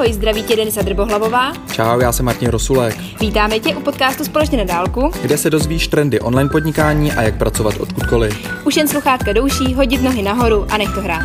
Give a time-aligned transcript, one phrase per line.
[0.00, 1.52] Ahoj, zdraví tě Denisa Drbohlavová.
[1.72, 2.96] Čau, já jsem Martin Rosulek.
[3.20, 7.38] Vítáme tě u podcastu Společně na dálku, kde se dozvíš trendy online podnikání a jak
[7.38, 8.64] pracovat odkudkoliv.
[8.66, 11.22] Už jen sluchátka douší, hodit nohy nahoru a nech to hrát.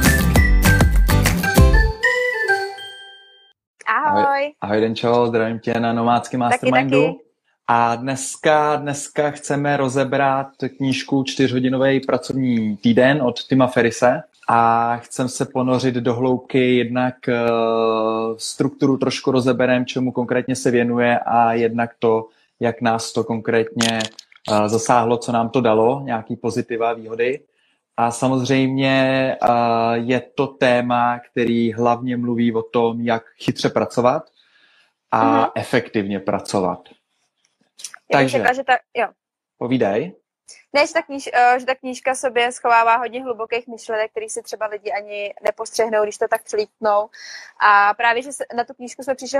[3.87, 4.23] Ahoj.
[4.23, 7.01] Ahoj, ahoj Denčo, zdravím tě na nomádském mastermindu.
[7.01, 7.25] Taky, taky.
[7.67, 10.47] A dneska, dneska chceme rozebrat
[10.77, 18.37] knížku čtyřhodinový pracovní týden od Tima Ferise a chcem se ponořit do hloubky, jednak uh,
[18.37, 22.27] strukturu trošku rozeberem, čemu konkrétně se věnuje a jednak to,
[22.59, 23.99] jak nás to konkrétně
[24.51, 27.39] uh, zasáhlo, co nám to dalo, nějaký pozitiva, výhody.
[27.97, 29.49] A samozřejmě uh,
[29.93, 34.23] je to téma, který hlavně mluví o tom, jak chytře pracovat
[35.11, 35.51] a mm-hmm.
[35.55, 36.89] efektivně pracovat.
[38.13, 39.07] Já Takže, řekla, že ta, jo.
[39.57, 40.13] Povídej.
[40.73, 44.41] Ne, že ta, kníž, uh, že ta knížka sobě schovává hodně hlubokých myšlenek, který si
[44.41, 47.09] třeba lidi ani nepostřehnou, když to tak přelítnou.
[47.67, 49.39] A právě, že na tu knížku jsme přišli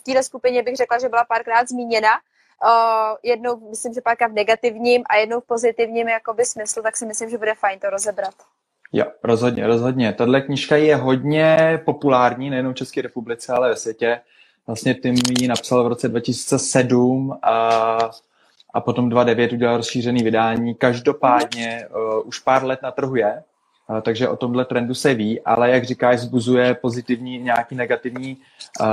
[0.00, 2.10] v této skupině, bych řekla, že byla párkrát zmíněna.
[2.64, 7.06] Uh, jednou, myslím, že párkrát v negativním a jednou v pozitivním jakoby smyslu, tak si
[7.06, 8.34] myslím, že bude fajn to rozebrat.
[8.92, 10.12] Jo, rozhodně, rozhodně.
[10.12, 14.20] Tahle knížka je hodně populární, nejenom v České republice, ale ve světě.
[14.66, 17.98] Vlastně Tim ji napsal v roce 2007 a
[18.74, 20.74] a potom 2.9 udělal rozšířený vydání.
[20.74, 23.42] Každopádně uh, už pár let na trhu je,
[23.88, 28.36] uh, takže o tomhle trendu se ví, ale jak říkáš, zbuzuje pozitivní nějaký negativní
[28.80, 28.86] uh,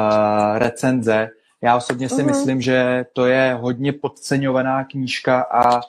[0.57, 1.29] recenze.
[1.61, 2.25] Já osobně si uh-huh.
[2.25, 5.81] myslím, že to je hodně podceňovaná knížka a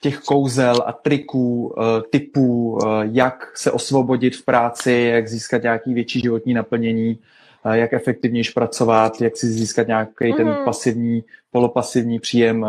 [0.00, 5.94] těch kouzel a triků, uh, typů, uh, jak se osvobodit v práci, jak získat nějaký
[5.94, 7.18] větší životní naplnění,
[7.64, 10.36] uh, jak efektivněji pracovat, jak si získat nějaký uh-huh.
[10.36, 10.64] ten mhm.
[10.64, 12.66] pasivní, polopasivní příjem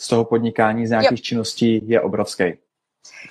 [0.00, 1.22] z toho podnikání, z nějakých jo.
[1.22, 2.58] činností je obrovský.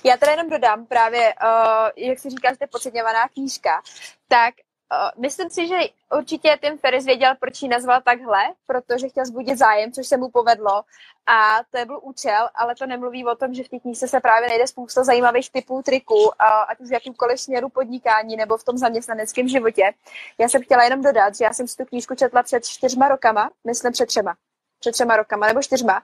[0.04, 3.82] Já teda jenom dodám právě, uh, jak si říkáš, to je podceňovaná knížka,
[4.28, 4.54] tak
[4.92, 5.76] Uh, myslím si, že
[6.18, 10.30] určitě Tim Ferris věděl, proč ji nazval takhle, protože chtěl zbudit zájem, což se mu
[10.30, 10.84] povedlo.
[11.26, 14.20] A to je byl účel, ale to nemluví o tom, že v té knížce se
[14.20, 16.32] právě najde spousta zajímavých typů triků, uh,
[16.68, 19.94] ať už v jakýmkoliv směru podnikání nebo v tom zaměstnaneckém životě.
[20.38, 23.50] Já jsem chtěla jenom dodat, že já jsem si tu knížku četla před čtyřma rokama,
[23.64, 24.36] myslím před třema
[24.80, 26.04] před třema rokama nebo čtyřma.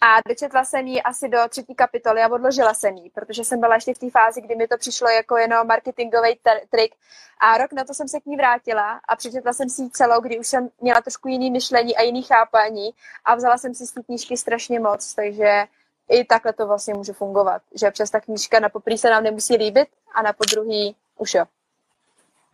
[0.00, 3.74] A dočetla jsem ji asi do třetí kapitoly a odložila jsem ji, protože jsem byla
[3.74, 6.38] ještě v té fázi, kdy mi to přišlo jako jenom marketingový
[6.70, 6.94] trik.
[7.40, 10.20] A rok na to jsem se k ní vrátila a přečetla jsem si ji celou,
[10.20, 12.90] kdy už jsem měla trošku jiný myšlení a jiný chápání
[13.24, 15.64] a vzala jsem si z té knížky strašně moc, takže
[16.08, 19.56] i takhle to vlastně může fungovat, že přes ta knížka na poprý se nám nemusí
[19.56, 21.44] líbit a na podruhý už jo.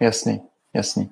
[0.00, 1.10] Jasný, jasný.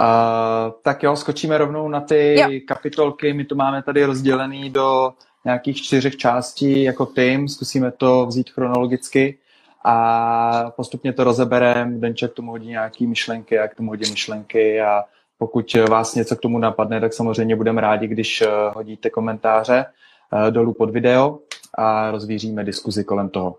[0.00, 2.48] Uh, tak jo, skočíme rovnou na ty jo.
[2.68, 3.32] kapitolky.
[3.32, 5.12] My to máme tady rozdělený do
[5.44, 7.48] nějakých čtyřech částí jako tým.
[7.48, 9.38] Zkusíme to vzít chronologicky
[9.84, 11.98] a postupně to rozebereme.
[11.98, 15.04] Denček k tomu hodí nějaký myšlenky, jak k tomu hodí myšlenky a
[15.38, 20.50] pokud vás něco k tomu napadne, tak samozřejmě budeme rádi, když eh, hodíte komentáře eh,
[20.50, 21.38] dolů pod video
[21.78, 23.58] a rozvíříme diskuzi kolem toho.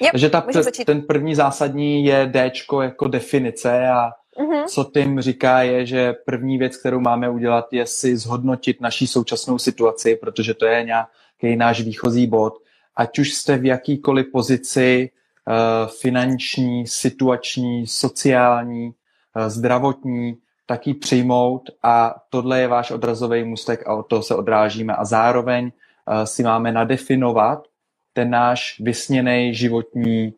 [0.00, 0.46] Yep, Takže ta,
[0.86, 4.66] ten první zásadní je D jako definice a Mm-hmm.
[4.66, 9.58] Co tím říká je, že první věc, kterou máme udělat, je si zhodnotit naší současnou
[9.58, 12.54] situaci, protože to je nějaký náš výchozí bod.
[12.96, 21.62] Ať už jste v jakýkoliv pozici uh, finanční, situační, sociální, uh, zdravotní, tak ji přijmout
[21.82, 24.96] a tohle je váš odrazový mustek a od toho se odrážíme.
[24.96, 27.64] A zároveň uh, si máme nadefinovat
[28.12, 30.34] ten náš vysněný životní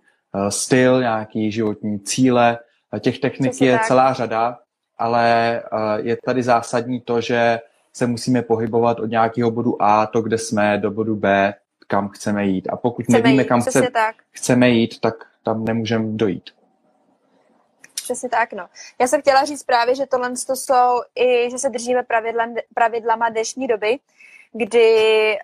[0.49, 2.59] styl, nějaký životní cíle,
[2.99, 3.87] Těch technik Přesně je tak.
[3.87, 4.59] celá řada,
[4.99, 5.62] ale
[6.03, 7.60] je tady zásadní to, že
[7.93, 11.55] se musíme pohybovat od nějakého bodu A, to, kde jsme, do bodu B,
[11.87, 12.69] kam chceme jít.
[12.69, 14.16] A pokud chceme nevíme, jít, kam chce, tak.
[14.31, 16.50] chceme jít, tak tam nemůžeme dojít.
[17.94, 18.66] Přesně tak, no.
[19.00, 23.28] Já jsem chtěla říct právě, že tohle to jsou i, že se držíme pravidlem, pravidlama
[23.28, 23.99] dnešní doby,
[24.53, 25.38] kdy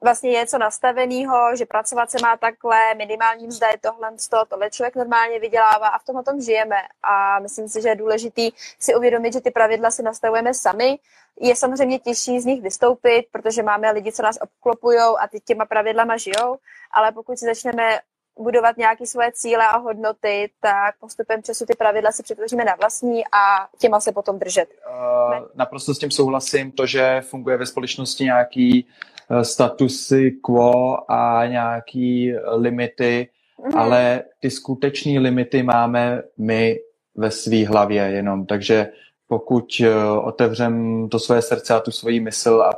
[0.00, 4.96] vlastně něco nastaveného, že pracovat se má takhle, minimální mzda je tohle, to, tohle člověk
[4.96, 6.76] normálně vydělává a v tom o tom žijeme.
[7.02, 10.98] A myslím si, že je důležitý si uvědomit, že ty pravidla si nastavujeme sami.
[11.40, 15.64] Je samozřejmě těžší z nich vystoupit, protože máme lidi, co nás obklopují a ty těma
[15.64, 16.56] pravidlama žijou,
[16.90, 18.00] ale pokud si začneme
[18.42, 23.24] budovat nějaké svoje cíle a hodnoty, tak postupem času ty pravidla si přetvoříme na vlastní
[23.24, 24.68] a těma se potom držet.
[24.90, 26.72] Uh, naprosto s tím souhlasím.
[26.72, 28.86] To, že funguje ve společnosti nějaký
[29.30, 33.28] Eh, statusy quo a nějaký limity,
[33.58, 33.78] mm-hmm.
[33.78, 36.78] ale ty skutečné limity máme my
[37.14, 38.46] ve své hlavě jenom.
[38.46, 38.88] Takže
[39.28, 42.70] pokud eh, otevřem to své srdce a tu svoji mysl a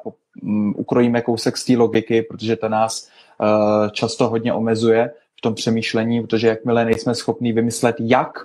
[0.42, 3.08] um, ukrojíme kousek z té logiky, protože ta nás
[3.92, 5.10] často hodně omezuje
[5.42, 8.38] tom přemýšlení, protože jakmile nejsme schopní vymyslet jak,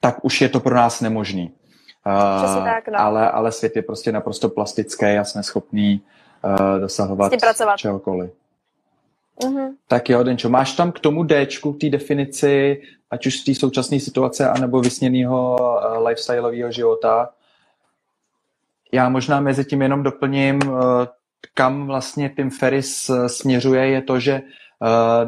[0.00, 1.52] tak už je to pro nás nemožný.
[2.06, 3.00] Uh, tak, no.
[3.00, 6.00] ale, ale svět je prostě naprosto plastický a jsme schopní
[6.44, 7.32] uh, dosahovat
[7.76, 8.30] čehokoliv.
[9.40, 9.74] Uh-huh.
[9.88, 13.54] Tak jo, Denčo, máš tam k tomu D, k té definici, ať už z té
[13.54, 17.28] současné situace, anebo vysněného uh, lifestyleového života.
[18.92, 20.78] Já možná mezi tím jenom doplním, uh,
[21.54, 24.48] kam vlastně Tim Ferris uh, směřuje, je to, že uh,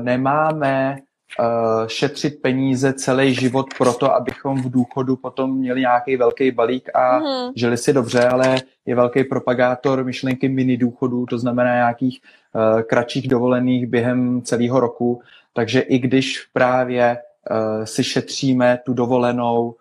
[0.03, 0.99] nemáme
[1.41, 7.21] uh, šetřit peníze celý život proto, abychom v důchodu potom měli nějaký velký balík a
[7.21, 7.53] uh-huh.
[7.57, 8.57] žili si dobře, ale
[8.87, 12.21] je velký propagátor myšlenky mini důchodů, to znamená nějakých
[12.55, 15.21] uh, kratších dovolených během celého roku.
[15.53, 17.19] Takže i když právě
[17.51, 19.75] uh, si šetříme tu dovolenou uh,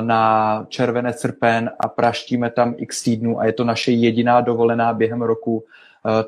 [0.00, 5.22] na červené srpen a praštíme tam x týdnů a je to naše jediná dovolená během
[5.22, 5.64] roku,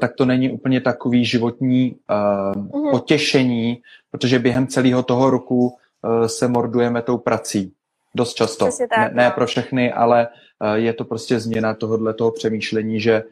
[0.00, 2.90] tak to není úplně takový životní uh, uh-huh.
[2.90, 7.72] potěšení, protože během celého toho roku uh, se mordujeme tou prací.
[8.14, 8.68] Dost často.
[8.88, 10.28] Tak, ne, ne pro všechny, ale
[10.74, 13.24] je to prostě změna tohohle toho přemýšlení, že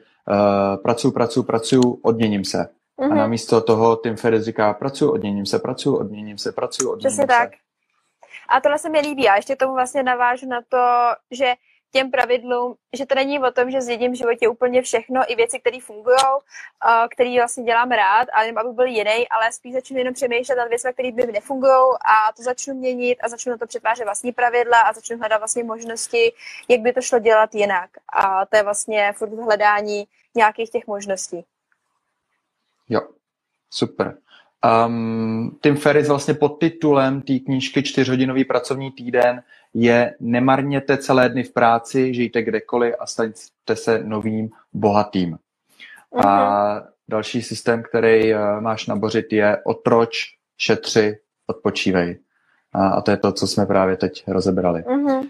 [0.83, 2.69] pracuji, pracuji, pracuji, odměním se.
[3.01, 3.05] Mm-hmm.
[3.05, 3.19] A mhm.
[3.19, 7.27] namísto toho Tim Ferriss říká, pracuji, odměním se, pracuji, odměním se, pracuji, odměním Přesně se.
[7.27, 7.51] tak.
[8.49, 9.29] A tohle se mi líbí.
[9.29, 10.87] A ještě tomu vlastně navážu na to,
[11.31, 11.55] že
[11.93, 15.61] těm pravidlům, že to není o tom, že zjedím v životě úplně všechno, i věci,
[15.61, 16.17] které fungují,
[17.11, 20.69] které vlastně dělám rád, ale jenom aby byl jiný, ale spíš začnu jenom přemýšlet nad
[20.69, 24.81] věcmi, které by nefungují a to začnu měnit a začnu na to přetvářet vlastní pravidla
[24.81, 26.33] a začnu hledat vlastně možnosti,
[26.69, 27.91] jak by to šlo dělat jinak.
[28.13, 30.05] A to je vlastně furt hledání
[30.35, 31.45] nějakých těch možností.
[32.89, 33.01] Jo,
[33.71, 34.19] super.
[34.87, 39.43] Um, Tim Ferris vlastně pod titulem té knížky Čtyřhodinový pracovní týden
[39.75, 45.39] je Nemarněte celé dny v práci, žijte kdekoliv a staňte se novým bohatým.
[46.13, 46.27] Uh-huh.
[46.27, 46.85] A mhm.
[47.09, 50.19] další systém, který uh, máš nabořit, je otroč,
[50.59, 52.19] šetři, odpočívej.
[52.73, 54.83] A, a to je to, co jsme právě teď rozebrali.
[54.83, 55.29] Uh-huh.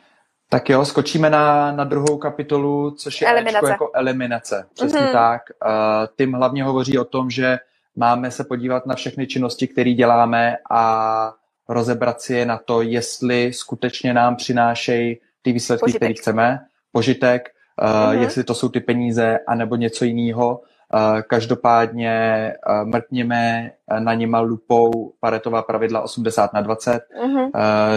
[0.48, 3.70] Tak jo, skočíme na, na druhou kapitolu, což je eliminace.
[3.70, 4.66] jako eliminace.
[4.74, 5.12] Přesně uh-huh.
[5.12, 5.42] tak.
[5.64, 5.70] Uh,
[6.16, 7.58] Tim hlavně hovoří o tom, že
[7.96, 11.34] máme se podívat na všechny činnosti, které děláme a
[11.70, 16.58] rozebrat si je na to, jestli skutečně nám přinášejí ty výsledky, které chceme,
[16.92, 18.20] požitek, uh-huh.
[18.20, 20.60] jestli to jsou ty peníze, anebo něco jiného.
[20.94, 27.44] Uh, každopádně uh, mrkněme na něma lupou paretová pravidla 80 na 20, uh-huh.
[27.44, 27.50] uh,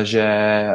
[0.03, 0.67] že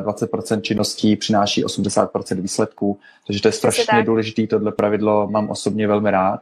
[0.00, 5.88] uh, 20% činností přináší 80% výsledků, takže to je strašně důležité, tohle pravidlo mám osobně
[5.88, 6.40] velmi rád.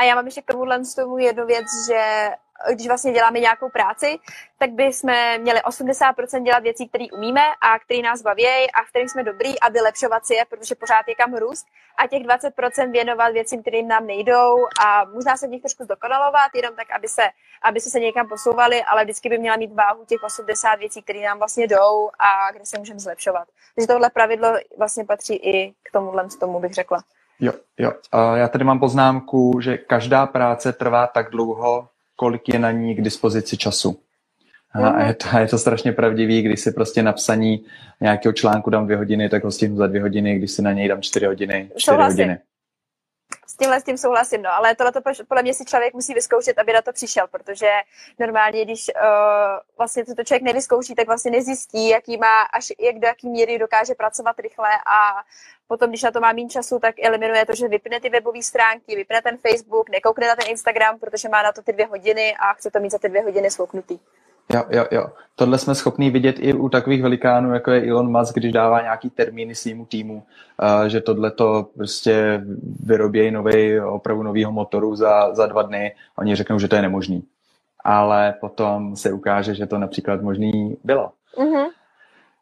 [0.00, 2.30] A já mám ještě k tomuhle tomu jednu věc, že
[2.72, 4.18] když vlastně děláme nějakou práci,
[4.58, 9.10] tak bychom měli 80% dělat věcí, které umíme a které nás baví a v kterých
[9.10, 11.66] jsme dobrý a vylepšovat si je, protože pořád je kam růst
[11.98, 16.50] a těch 20% věnovat věcím, kterým nám nejdou a možná se v nich trošku zdokonalovat,
[16.54, 17.22] jenom tak, aby se,
[17.62, 21.20] aby se, se někam posouvali, ale vždycky by měla mít váhu těch 80 věcí, které
[21.20, 23.48] nám vlastně jdou a kde se můžeme zlepšovat.
[23.74, 27.02] Takže tohle pravidlo vlastně patří i k tomuhle, tomu bych řekla.
[27.40, 27.92] Jo, jo.
[28.34, 31.88] Já tady mám poznámku, že každá práce trvá tak dlouho,
[32.20, 33.96] kolik je na ní k dispozici času.
[34.72, 35.06] A mhm.
[35.06, 37.64] je to, je to strašně pravdivý, když si prostě napsaní
[38.00, 40.88] nějakého článku dám dvě hodiny, tak ho stihnu za dvě hodiny, když si na něj
[40.88, 42.18] dám čtyři hodiny, čtyři Souhlasím.
[42.18, 42.38] hodiny.
[43.46, 46.58] S tímhle s tím souhlasím, no, ale tohle to podle mě si člověk musí vyzkoušet,
[46.58, 47.70] aby na to přišel, protože
[48.18, 49.02] normálně, když uh,
[49.78, 53.94] vlastně to člověk nevyzkouší, tak vlastně nezjistí, jaký má, až jak do jaký míry dokáže
[53.94, 55.24] pracovat rychle a
[55.68, 58.96] potom, když na to má méně času, tak eliminuje to, že vypne ty webové stránky,
[58.96, 62.54] vypne ten Facebook, nekoukne na ten Instagram, protože má na to ty dvě hodiny a
[62.54, 63.98] chce to mít za ty dvě hodiny slouknutý.
[64.54, 65.06] Jo, jo, jo.
[65.34, 69.10] Tohle jsme schopni vidět i u takových velikánů, jako je Elon Musk, když dává nějaký
[69.10, 70.22] termíny svýmu týmu,
[70.86, 72.42] že tohle to prostě
[72.84, 75.94] vyrobějí nový, opravu nového motoru za, za dva dny.
[76.18, 77.24] Oni řeknou, že to je nemožný.
[77.84, 81.12] Ale potom se ukáže, že to například možný bylo.
[81.36, 81.66] Mm-hmm.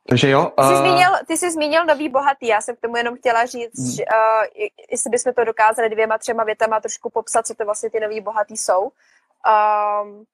[0.08, 0.52] Takže jo.
[0.56, 3.78] Ty jsi, zmínil, ty jsi zmínil nový bohatý, já jsem k tomu jenom chtěla říct,
[3.78, 3.90] hmm.
[3.90, 8.00] že, uh, jestli bychom to dokázali dvěma, třema větama trošku popsat, co to vlastně ty
[8.00, 8.82] nový bohatý jsou.
[8.82, 10.24] Um,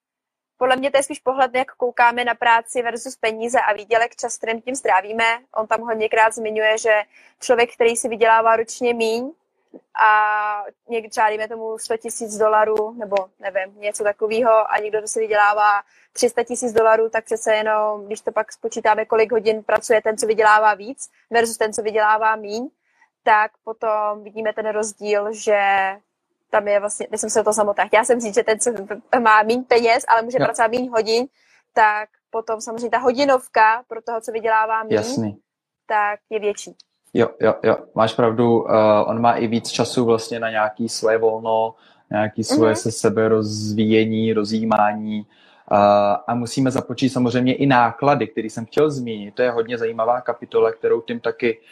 [0.57, 4.37] podle mě to je spíš pohled, jak koukáme na práci versus peníze a výdělek, čas,
[4.37, 5.39] kterým tím strávíme.
[5.55, 7.01] On tam hodněkrát zmiňuje, že
[7.39, 9.31] člověk, který si vydělává ročně míň,
[9.95, 15.19] a někdy třeba tomu 100 tisíc dolarů, nebo nevím, něco takového a někdo, kdo si
[15.19, 15.81] vydělává
[16.13, 20.27] 300 tisíc dolarů, tak přece jenom, když to pak spočítáme, kolik hodin pracuje ten, co
[20.27, 22.69] vydělává víc versus ten, co vydělává míň,
[23.23, 25.59] tak potom vidíme ten rozdíl, že
[26.49, 27.85] tam je vlastně, jsem se to samotná.
[27.93, 28.71] Já jsem říct, že ten, co
[29.19, 30.45] má méně peněz, ale může no.
[30.45, 31.27] pracovat méně hodin,
[31.73, 35.35] tak potom samozřejmě ta hodinovka pro toho, co vydělává méně,
[35.87, 36.75] tak je větší.
[37.13, 38.63] Jo, jo, jo, máš pravdu.
[38.63, 38.69] Uh,
[39.05, 41.75] on má i víc času vlastně na nějaký svoje volno,
[42.11, 42.81] nějaký svoje mm-hmm.
[42.81, 45.19] se sebe rozvíjení, rozjímání.
[45.71, 45.77] Uh,
[46.27, 49.35] a musíme započít samozřejmě i náklady, které jsem chtěl zmínit.
[49.35, 51.63] To je hodně zajímavá kapitola, kterou tím taky uh,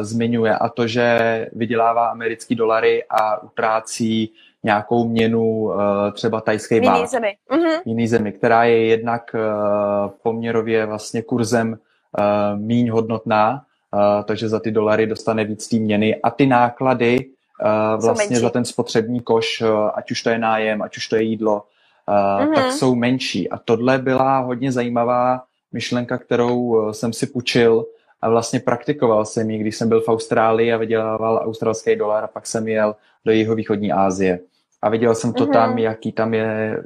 [0.00, 5.74] zmiňuje a to, že vydělává americký dolary a utrácí nějakou měnu uh,
[6.12, 6.94] třeba tajské bát.
[6.96, 7.36] Jiný zemi.
[7.50, 7.80] Mm-hmm.
[7.84, 13.62] Jiný zemi, která je jednak uh, poměrově vlastně kurzem uh, míň hodnotná,
[13.94, 18.50] uh, takže za ty dolary dostane víc té měny a ty náklady uh, vlastně za
[18.50, 21.62] ten spotřební koš, uh, ať už to je nájem, ať už to je jídlo,
[22.08, 22.54] uh, mm-hmm.
[22.54, 23.50] tak jsou menší.
[23.50, 27.84] A tohle byla hodně zajímavá myšlenka, kterou jsem si půjčil
[28.20, 32.26] a vlastně praktikoval jsem ji, když jsem byl v Austrálii a vydělával australský dolar a
[32.26, 34.40] pak jsem jel do jeho východní Asie.
[34.82, 35.52] A viděl jsem to mm-hmm.
[35.52, 36.82] tam, jaký tam je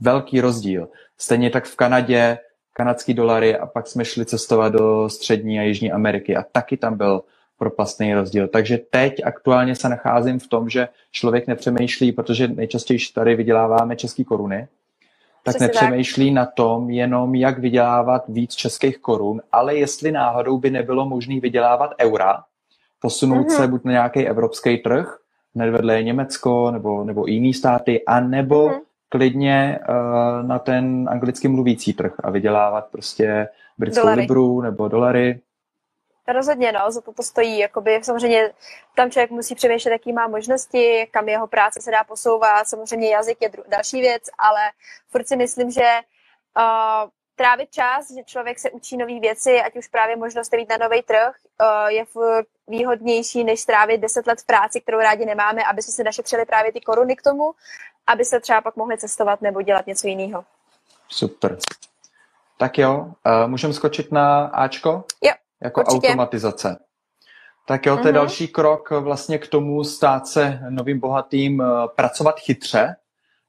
[0.00, 0.88] velký rozdíl.
[1.18, 2.38] Stejně tak v Kanadě
[2.72, 6.96] kanadský dolary a pak jsme šli cestovat do střední a jižní Ameriky a taky tam
[6.96, 7.22] byl
[7.58, 8.48] propastný rozdíl.
[8.48, 14.24] Takže teď aktuálně se nacházím v tom, že člověk nepřemýšlí, protože nejčastěji tady vyděláváme české
[14.24, 14.68] koruny,
[15.46, 16.34] tak Přesně nepřemýšlí tak.
[16.34, 21.90] na tom jenom, jak vydělávat víc českých korun, ale jestli náhodou by nebylo možné vydělávat
[22.00, 22.42] eura,
[23.00, 23.56] posunout mm-hmm.
[23.56, 25.18] se buď na nějaký evropský trh,
[25.54, 28.80] hned vedle je Německo nebo, nebo jiný státy, a nebo mm-hmm.
[29.08, 33.48] klidně uh, na ten anglicky mluvící trh a vydělávat prostě
[33.78, 34.20] britskou dolary.
[34.20, 35.40] libru nebo dolary.
[36.28, 37.58] Rozhodně, no, za to to stojí.
[37.58, 38.52] Jakoby, samozřejmě
[38.96, 42.68] tam člověk musí přemýšlet, jaký má možnosti, kam jeho práce se dá posouvat.
[42.68, 44.60] Samozřejmě jazyk je dru- další věc, ale
[45.08, 46.00] furt si myslím, že
[46.58, 50.76] uh, trávit čas, že člověk se učí nové věci, ať už právě možnost jít na
[50.76, 55.64] nový trh, uh, je furt výhodnější, než strávit deset let v práci, kterou rádi nemáme,
[55.64, 57.52] aby jsme si našetřili právě ty koruny k tomu,
[58.06, 60.44] aby se třeba pak mohli cestovat nebo dělat něco jiného.
[61.08, 61.58] Super.
[62.58, 63.12] Tak jo, uh,
[63.46, 65.04] můžeme skočit na Ačko?
[65.22, 65.32] Jo.
[65.62, 66.08] Jako Určitě.
[66.08, 66.76] automatizace.
[67.68, 68.14] Tak jo, to je mm-hmm.
[68.14, 72.96] další krok vlastně k tomu stát se novým bohatým, eh, pracovat chytře,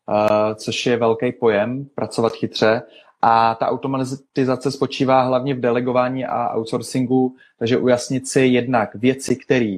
[0.10, 2.82] eh, což je velký pojem, pracovat chytře.
[3.22, 9.78] A ta automatizace spočívá hlavně v delegování a outsourcingu, takže ujasnit si jednak věci, které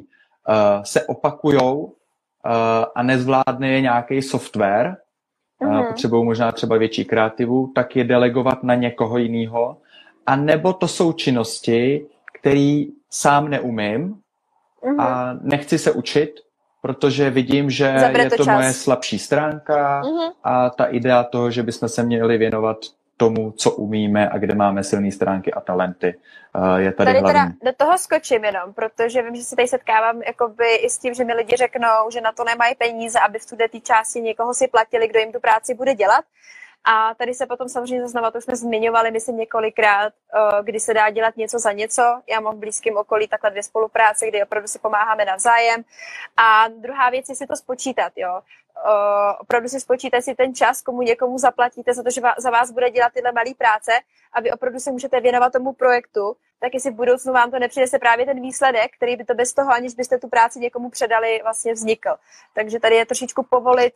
[0.83, 1.91] se opakují uh,
[2.95, 4.97] a nezvládne je nějaký software,
[5.61, 5.87] mm-hmm.
[5.87, 9.77] potřebují možná třeba větší kreativu, tak je delegovat na někoho jiného.
[10.25, 12.05] A nebo to jsou činnosti,
[12.39, 14.15] který sám neumím
[14.83, 15.01] mm-hmm.
[15.01, 16.35] a nechci se učit,
[16.81, 20.31] protože vidím, že Zabere je to, to moje slabší stránka mm-hmm.
[20.43, 22.77] a ta idea toho, že bychom se měli věnovat
[23.17, 26.15] tomu, co umíme a kde máme silné stránky a talenty,
[26.77, 27.33] je tady, tady hlavní.
[27.33, 31.13] Teda do toho skočím jenom, protože vím, že se tady setkávám jakoby i s tím,
[31.13, 34.67] že mi lidi řeknou, že na to nemají peníze, aby v té části někoho si
[34.67, 36.25] platili, kdo jim tu práci bude dělat.
[36.83, 40.93] A tady se potom samozřejmě zaznamená, to už jsme zmiňovali, myslím několikrát, eh, kdy se
[40.93, 42.21] dá dělat něco za něco.
[42.29, 45.83] Já mám v blízkém okolí takhle dvě spolupráce, kdy opravdu si pomáháme navzájem.
[46.37, 48.41] A druhá věc je si to spočítat, jo.
[48.85, 52.71] Uh, opravdu si spočítat si ten čas, komu někomu zaplatíte za to, že za vás
[52.71, 53.91] bude dělat tyhle malé práce,
[54.33, 58.25] aby opravdu se můžete věnovat tomu projektu, tak jestli v budoucnu vám to nepřinese právě
[58.25, 62.09] ten výsledek, který by to bez toho, aniž byste tu práci někomu předali, vlastně vznikl.
[62.53, 63.93] Takže tady je trošičku povolit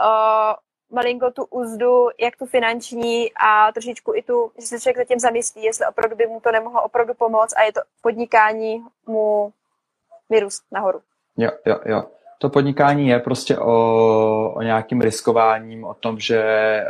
[0.00, 0.54] uh,
[0.90, 5.64] malinko tu úzdu, jak tu finanční a trošičku i tu, že se člověk zatím zamyslí,
[5.64, 9.52] jestli opravdu by mu to nemohlo opravdu pomoct a je to podnikání mu
[10.30, 11.00] vyrůst nahoru.
[11.36, 12.02] Jo, jo, jo.
[12.38, 16.42] To podnikání je prostě o, o nějakým riskováním, o tom, že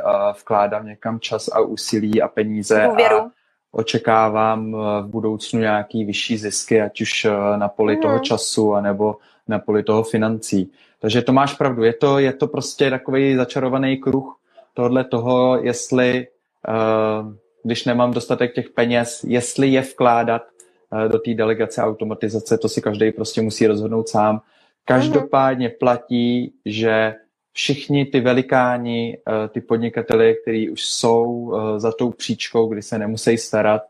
[0.04, 3.16] uh, vkládám někam čas a úsilí a peníze Důvěru.
[3.16, 3.30] a
[3.72, 7.26] očekávám v budoucnu nějaký vyšší zisky, ať už
[7.56, 8.02] na poli hmm.
[8.02, 9.16] toho času, anebo
[9.48, 10.72] na poli toho financí.
[11.00, 14.36] Takže to máš pravdu, je to, je to prostě takový začarovaný kruh
[14.74, 16.26] tohle toho, jestli,
[16.68, 22.68] uh, když nemám dostatek těch peněz, jestli je vkládat uh, do té delegace automatizace, to
[22.68, 24.40] si každý prostě musí rozhodnout sám.
[24.84, 27.14] Každopádně platí, že
[27.52, 32.98] všichni ty velikáni, uh, ty podnikatele, kteří už jsou uh, za tou příčkou, kdy se
[32.98, 33.82] nemusí starat,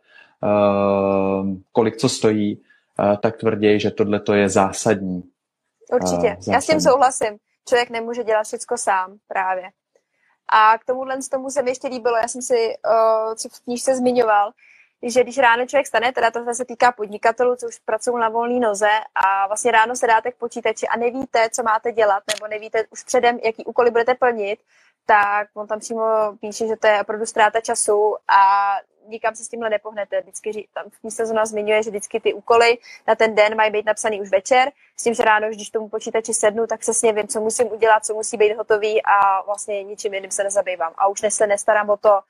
[1.73, 2.59] kolik co stojí,
[3.21, 5.23] tak tvrdí, že tohle je zásadní.
[5.93, 6.37] Určitě.
[6.53, 7.39] Já s tím souhlasím.
[7.69, 9.71] Člověk nemůže dělat všechno sám právě.
[10.53, 13.61] A k tomuhle z tomu se mi ještě líbilo, já jsem si, uh, co v
[13.61, 14.53] knížce zmiňoval,
[15.03, 18.61] že když ráno člověk stane, teda to se týká podnikatelů, co už pracují na volné
[18.61, 22.85] noze a vlastně ráno se dáte k počítači a nevíte, co máte dělat, nebo nevíte
[22.91, 24.61] už předem, jaký úkoly budete plnit,
[25.07, 26.05] tak on tam přímo
[26.41, 28.75] píše, že to je opravdu ztráta času a
[29.09, 30.21] nikam se s tímhle nepohnete.
[30.21, 32.79] Vždycky tam v knize zóna zmiňuje, že vždycky ty úkoly
[33.09, 36.35] na ten den mají být napsaný už večer, s tím, že ráno, když tomu počítači
[36.35, 40.31] sednu, tak přesně vím, co musím udělat, co musí být hotový a vlastně ničím jiným
[40.31, 40.93] se nezabývám.
[40.99, 42.21] A už se nestarám o to,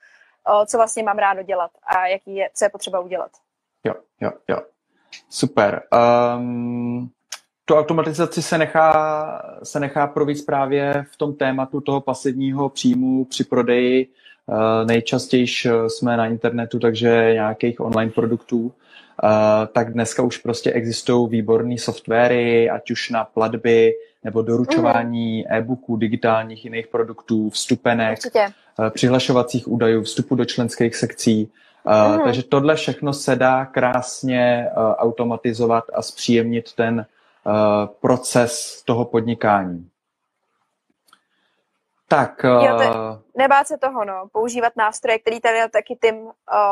[0.65, 3.31] co vlastně mám ráno dělat a jaký je, co je potřeba udělat.
[3.83, 4.57] Jo, jo, jo.
[5.29, 5.83] Super.
[6.37, 7.09] Um,
[7.65, 13.43] tu automatizaci se nechá, se nechá provít právě v tom tématu toho pasivního příjmu při
[13.43, 14.07] prodeji
[14.85, 15.47] nejčastěji
[15.87, 18.71] jsme na internetu, takže nějakých online produktů,
[19.73, 23.93] tak dneska už prostě existují výborné softwary, ať už na platby,
[24.23, 25.53] nebo doručování mm.
[25.57, 28.47] e-booků, digitálních jiných produktů, vstupenek, Určitě.
[28.89, 31.51] přihlašovacích údajů, vstupu do členských sekcí.
[31.85, 32.23] Mm.
[32.23, 37.05] Takže tohle všechno se dá krásně automatizovat a zpříjemnit ten
[38.01, 39.87] proces toho podnikání.
[42.07, 42.43] Tak.
[42.43, 44.27] Jo, to, eh, nebát se toho, no.
[44.31, 46.31] Používat nástroje, který tady taky Tim uh,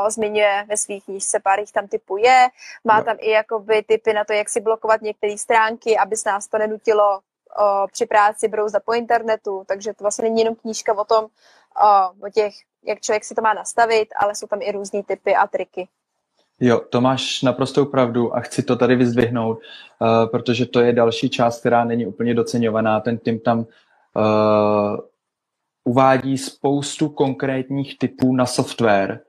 [0.09, 2.47] zmiňuje ve svých knížce, pár jich tam typu je.
[2.83, 3.03] Má jo.
[3.03, 6.57] tam i jakoby typy na to, jak si blokovat některé stránky, aby se nás to
[6.57, 9.63] nenutilo uh, při práci brouzdat po internetu.
[9.67, 13.41] Takže to vlastně není jenom knížka o tom, uh, o těch, jak člověk si to
[13.41, 15.87] má nastavit, ale jsou tam i různé typy a triky.
[16.61, 21.29] Jo, to máš naprostou pravdu a chci to tady vyzdvihnout, uh, protože to je další
[21.29, 22.99] část, která není úplně doceňovaná.
[22.99, 23.65] Ten tým tam uh,
[25.83, 29.19] uvádí spoustu konkrétních typů na software,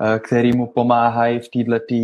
[0.00, 1.94] uh, který mu pomáhají v této,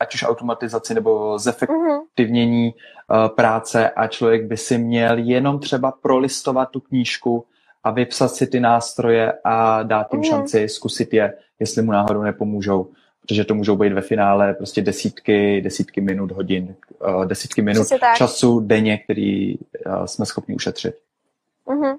[0.00, 6.70] ať už automatizaci nebo zefektivnění uh, práce a člověk by si měl jenom třeba prolistovat
[6.70, 7.44] tu knížku
[7.84, 10.24] a vypsat si ty nástroje a dát jim mm.
[10.24, 12.90] šanci zkusit je, jestli mu náhodou nepomůžou
[13.26, 18.60] protože to můžou být ve finále prostě desítky, desítky minut, hodin, uh, desítky minut času
[18.60, 19.54] denně, který
[20.04, 20.94] jsme schopni ušetřit.
[21.66, 21.96] Mm-hmm.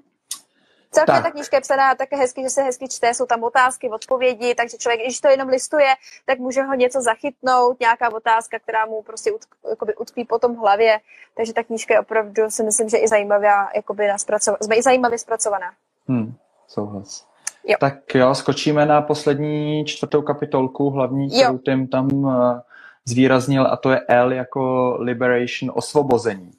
[0.98, 1.24] Celkem tak.
[1.24, 4.76] ta knížka je psaná také hezky, že se hezky čte, jsou tam otázky, odpovědi, takže
[4.76, 5.94] člověk, když to jenom listuje,
[6.26, 10.58] tak může ho něco zachytnout, nějaká otázka, která mu prostě utk, jakoby utkví potom v
[10.58, 10.98] hlavě,
[11.36, 14.18] takže ta knížka je opravdu, si myslím, že i zajímavá, jakoby na
[14.60, 15.72] jsme i zajímavě zpracovaná.
[16.08, 16.34] Hmm,
[16.68, 17.26] souhlas.
[17.64, 17.76] Jo.
[17.80, 22.58] Tak jo, skočíme na poslední čtvrtou kapitolku, hlavní, kterou tím tam uh,
[23.04, 26.50] zvýraznil, a to je L jako Liberation, osvobození.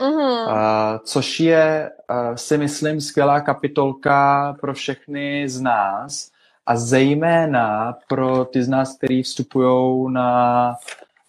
[0.00, 6.30] Uh, což je, uh, si myslím, skvělá kapitolka pro všechny z nás
[6.66, 10.74] a zejména pro ty z nás, kteří vstupují na,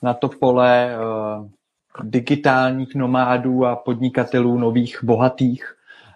[0.02, 1.48] na to pole uh,
[2.04, 5.76] digitálních nomádů a podnikatelů nových, bohatých,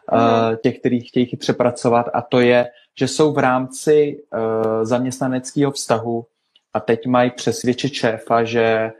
[0.09, 0.57] uh-huh.
[0.57, 2.67] těch, kteří chtějí chytře pracovat a to je
[2.99, 6.25] že jsou v rámci uh, zaměstnaneckého vztahu
[6.73, 8.91] a teď mají přesvědčit šéfa, že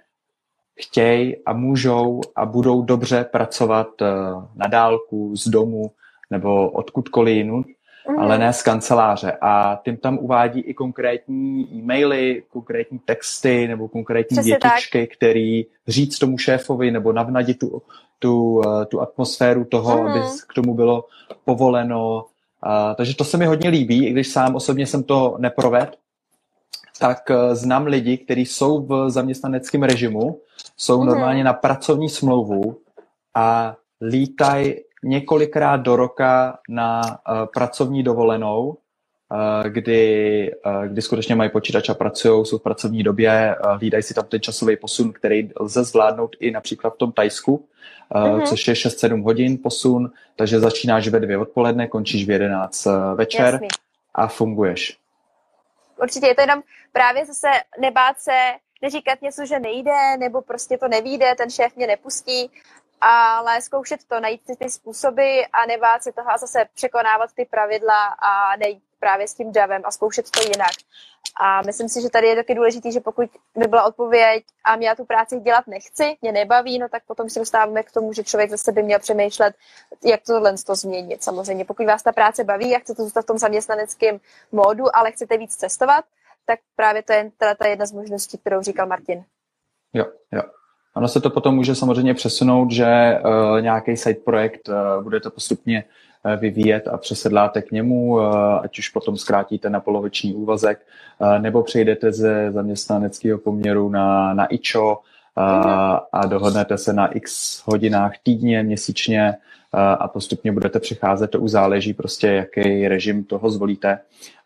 [0.83, 4.07] chtějí a můžou a budou dobře pracovat uh,
[4.55, 5.91] na dálku, z domu
[6.31, 7.65] nebo odkudkoliv jinut,
[8.09, 8.19] mm.
[8.19, 9.37] ale ne z kanceláře.
[9.41, 15.17] A tím tam uvádí i konkrétní e-maily, konkrétní texty nebo konkrétní Přesně větičky, tak.
[15.17, 17.81] který říct tomu šéfovi nebo navnadit tu,
[18.19, 20.07] tu, eh, tu atmosféru toho, mm.
[20.07, 21.05] aby k tomu bylo
[21.45, 22.25] povoleno,
[22.63, 25.97] a, takže to se mi hodně líbí, i když sám osobně jsem to neproved,
[27.01, 30.41] tak uh, znám lidi, kteří jsou v zaměstnaneckém režimu,
[30.77, 31.05] jsou mm-hmm.
[31.05, 32.77] normálně na pracovní smlouvu
[33.35, 41.49] a lítají několikrát do roka na uh, pracovní dovolenou, uh, kdy, uh, kdy skutečně mají
[41.49, 45.49] počítač a pracují, jsou v pracovní době, uh, hlídají si tam ten časový posun, který
[45.59, 47.65] lze zvládnout i například v tom Tajsku,
[48.13, 48.41] mm-hmm.
[48.41, 53.53] což je 6-7 hodin posun, takže začínáš ve dvě odpoledne, končíš v 11 eh, večer
[53.53, 53.67] Jasný.
[54.15, 55.00] a funguješ.
[56.01, 57.47] Určitě je to jenom právě zase
[57.79, 62.51] nebát se neříkat něco, že nejde, nebo prostě to nevíde, ten šéf mě nepustí,
[63.01, 67.45] ale zkoušet to, najít si ty způsoby a nebát se toho a zase překonávat ty
[67.45, 70.75] pravidla a nejít právě s tím davem a zkoušet to jinak.
[71.41, 74.95] A myslím si, že tady je taky důležité, že pokud by byla odpověď a já
[74.95, 78.49] tu práci dělat nechci, mě nebaví, no tak potom se dostáváme k tomu, že člověk
[78.49, 79.55] zase by měl přemýšlet,
[80.05, 81.23] jak tohle to změnit.
[81.23, 84.19] Samozřejmě, pokud vás ta práce baví a chcete zůstat v tom zaměstnaneckém
[84.51, 86.05] módu, ale chcete víc cestovat,
[86.45, 89.23] tak právě to je teda ta jedna z možností, kterou říkal Martin.
[89.93, 90.41] Jo, jo.
[90.95, 95.83] Ono se to potom může samozřejmě přesunout, že uh, nějaký side projekt uh, budete postupně
[95.83, 100.79] uh, vyvíjet a přesedláte k němu, uh, ať už potom zkrátíte na poloviční úvazek,
[101.19, 104.97] uh, nebo přejdete ze zaměstnaneckého poměru na, na IČO
[105.37, 105.43] uh,
[106.11, 109.35] a dohodnete se na x hodinách týdně, měsíčně
[109.73, 111.27] a postupně budete přicházet.
[111.27, 113.99] To už záleží prostě, jaký režim toho zvolíte.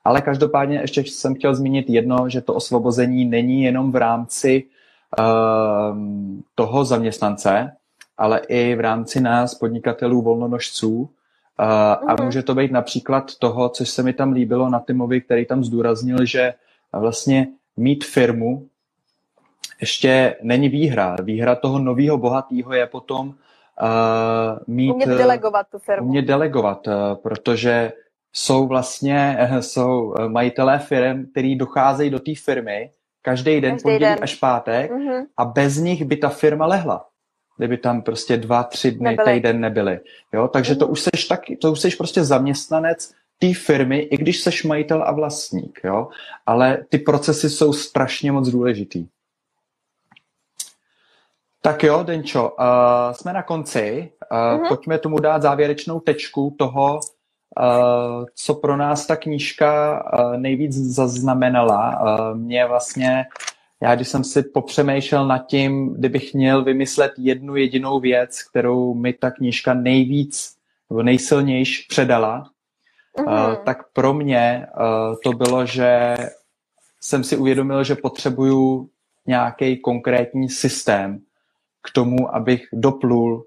[0.04, 4.64] Ale každopádně ještě jsem chtěl zmínit jedno, že to osvobození není jenom v rámci
[5.18, 7.72] Ehm, toho zaměstnance,
[8.18, 11.10] ale i v rámci nás, podnikatelů, volnonožců.
[11.58, 12.26] A mhm.
[12.26, 16.26] může to být například toho, co se mi tam líbilo na Timovi, který tam zdůraznil,
[16.26, 16.54] že
[16.94, 18.68] vlastně mít firmu
[19.82, 21.16] ještě není výhra.
[21.24, 23.34] Výhra toho nového bohatého je potom uh,
[24.68, 24.92] mít...
[24.92, 26.08] Umět delegovat tu firmu.
[26.08, 27.92] Umět delegovat, uh, protože
[28.34, 32.92] jsou vlastně jsou majitelé firm, který docházejí do té firmy
[33.22, 34.20] každý den, každý pondělí den.
[34.22, 35.26] až pátek mm-hmm.
[35.38, 37.06] a bez nich by ta firma lehla.
[37.58, 39.34] Kdyby tam prostě dva, tři dny, nebyli.
[39.34, 40.00] týden nebyli.
[40.34, 40.48] Jo?
[40.48, 44.64] Takže to už seš taky, to už seš prostě zaměstnanec té firmy, i když seš
[44.64, 46.08] majitel a vlastník, jo?
[46.46, 49.08] ale ty procesy jsou strašně moc důležitý.
[51.66, 52.56] Tak jo, Denčo, uh,
[53.12, 54.12] jsme na konci.
[54.32, 54.68] Uh, mm-hmm.
[54.68, 62.02] Pojďme tomu dát závěrečnou tečku toho, uh, co pro nás ta knížka uh, nejvíc zaznamenala.
[62.02, 63.26] Uh, mě vlastně,
[63.82, 69.14] já když jsem si popřemýšlel nad tím, kdybych měl vymyslet jednu jedinou věc, kterou mi
[69.14, 70.56] ta knížka nejvíc
[70.90, 72.50] nebo nejsilnější předala,
[73.18, 73.50] mm-hmm.
[73.50, 76.18] uh, tak pro mě uh, to bylo, že
[77.02, 78.90] jsem si uvědomil, že potřebuju
[79.28, 81.20] nějaký konkrétní systém,
[81.82, 83.46] k tomu, abych doplul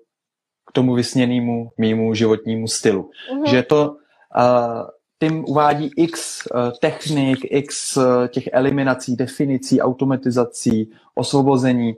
[0.68, 3.10] k tomu vysněnému mýmu životnímu stylu.
[3.32, 3.50] Mm-hmm.
[3.50, 4.86] Že to uh,
[5.20, 11.96] tím uvádí x uh, technik, x uh, těch eliminací, definicí, automatizací, osvobození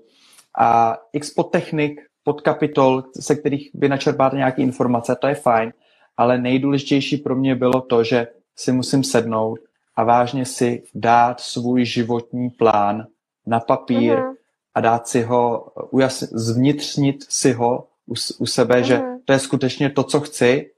[0.58, 5.72] a x podtechnik, podkapitol, se kterých vy načerpáte nějaké informace, to je fajn,
[6.16, 9.58] ale nejdůležitější pro mě bylo to, že si musím sednout
[9.96, 13.06] a vážně si dát svůj životní plán
[13.46, 14.34] na papír, mm-hmm
[14.74, 18.84] a dát si ho, ujasn, zvnitřnit si ho u, u sebe, mm.
[18.84, 19.18] že mhm.
[19.24, 20.70] to je skutečně to, co chci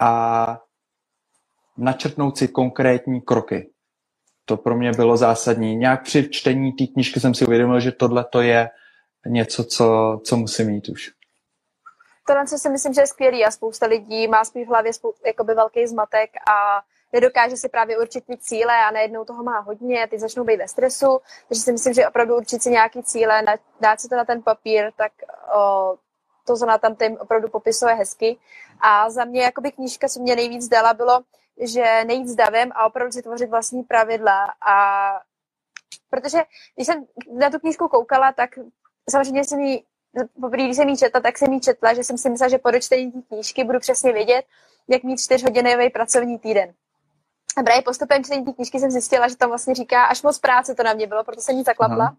[0.00, 0.60] a
[1.78, 3.70] načrtnout si konkrétní kroky.
[4.44, 5.76] To pro mě bylo zásadní.
[5.76, 8.70] Nějak při čtení té knížky jsem si uvědomil, že tohle to je
[9.26, 11.10] něco, co, co musím mít už.
[12.26, 15.14] Tohle co si myslím, že je skvělý a spousta lidí má spíš v hlavě spou-
[15.26, 16.82] jakoby velký zmatek a
[17.12, 20.68] nedokáže si právě určit ty cíle a najednou toho má hodně ty začnou být ve
[20.68, 21.20] stresu.
[21.48, 23.42] Takže si myslím, že opravdu určit si nějaký cíle,
[23.80, 25.12] dát si to na ten papír, tak
[25.56, 25.96] o,
[26.46, 28.36] to, co na tam tím opravdu popisuje hezky.
[28.80, 31.20] A za mě jakoby knížka, co mě nejvíc dala, bylo,
[31.60, 34.54] že nejít s davem a opravdu si tvořit vlastní pravidla.
[34.68, 34.76] A
[36.10, 36.38] protože
[36.74, 37.06] když jsem
[37.38, 38.50] na tu knížku koukala, tak
[39.10, 39.82] samozřejmě jsem ji
[40.40, 42.70] poprvé, když jsem ji četla, tak jsem ji četla, že jsem si myslela, že po
[42.70, 44.44] dočtení té knížky budu přesně vědět,
[44.88, 46.74] jak mít čtyřhodinový pracovní týden.
[47.56, 50.74] A právě postupem čtení té knížky jsem zjistila, že tam vlastně říká, až moc práce
[50.74, 52.16] to na mě bylo, proto jsem ji zaklapla Aha.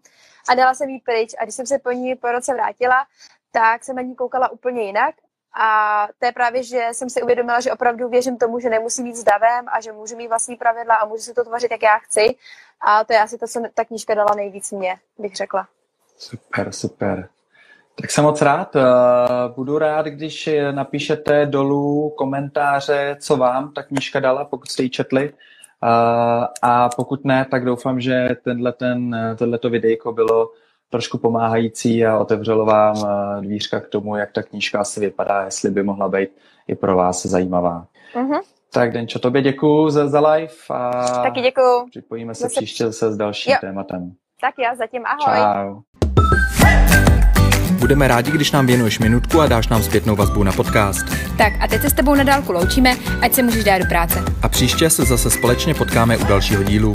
[0.48, 1.34] a dala jsem ji pryč.
[1.38, 3.06] A když jsem se po ní po roce vrátila,
[3.52, 5.14] tak jsem na ní koukala úplně jinak.
[5.60, 9.16] A to je právě, že jsem si uvědomila, že opravdu věřím tomu, že nemusím být
[9.16, 11.98] s davem a že můžu mít vlastní pravidla a můžu si to tvořit, jak já
[11.98, 12.36] chci.
[12.80, 15.68] A to je asi to, co ta knížka dala nejvíc mě, bych řekla.
[16.18, 17.28] Super, super.
[18.00, 18.76] Tak jsem moc rád.
[18.76, 18.82] Eh,
[19.54, 25.32] budu rád, když napíšete dolů komentáře, co vám ta knížka dala, pokud jste ji četli.
[25.32, 30.50] Eh, a pokud ne, tak doufám, že tenhle ten, tohleto videjko bylo
[30.90, 35.70] trošku pomáhající a otevřelo vám eh, dvířka k tomu, jak ta knížka asi vypadá, jestli
[35.70, 36.28] by mohla být
[36.68, 37.86] i pro vás zajímavá.
[38.14, 38.40] Uh-huh.
[38.72, 40.90] Tak Denčo, tobě děkuji za, za live a
[41.22, 41.86] Taky děkuji.
[41.90, 42.54] připojíme se zase...
[42.56, 43.58] příště zase s dalším jo.
[43.60, 44.12] tématem.
[44.40, 45.36] Tak já zatím ahoj.
[45.36, 45.80] Čau.
[47.78, 51.06] Budeme rádi, když nám věnuješ minutku a dáš nám zpětnou vazbu na podcast.
[51.38, 54.24] Tak a teď se s tebou na dálku loučíme, ať se můžeš dát do práce.
[54.42, 56.92] A příště se zase společně potkáme u dalšího dílu.